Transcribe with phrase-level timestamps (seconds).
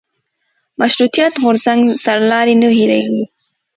[0.79, 3.23] مشروطیت غورځنګ سرلاري نه هېرېږي.